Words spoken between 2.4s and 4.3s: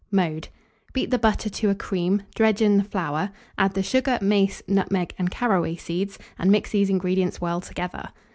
in the flour; add the sugar,